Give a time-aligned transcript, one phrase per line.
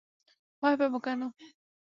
[0.63, 1.21] ভয় পাবো কেন?